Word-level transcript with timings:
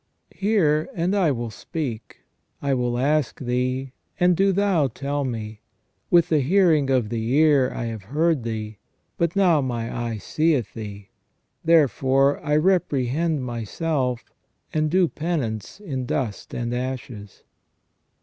Hear, 0.31 0.89
and 0.95 1.15
I 1.15 1.29
will 1.29 1.51
speak; 1.51 2.21
I 2.59 2.73
will 2.73 2.97
ask 2.97 3.39
Thee, 3.39 3.91
and 4.19 4.35
do 4.35 4.51
Thou 4.51 4.87
tell 4.87 5.23
me. 5.23 5.59
With 6.09 6.29
the 6.29 6.39
hearing 6.39 6.89
of 6.89 7.09
the 7.09 7.23
ear 7.35 7.71
I 7.71 7.85
have 7.85 8.05
heard 8.09 8.41
Thee, 8.41 8.79
but 9.19 9.35
now 9.35 9.61
my 9.61 9.95
eye 9.95 10.17
seeth 10.17 10.73
Thee. 10.73 11.09
Therefore 11.63 12.43
I 12.43 12.55
reprehend 12.55 13.43
myself, 13.45 14.33
and 14.73 14.89
do 14.89 15.07
penance 15.07 15.79
in 15.79 16.07
dust 16.07 16.55
and 16.55 16.73
ashes." 16.73 17.43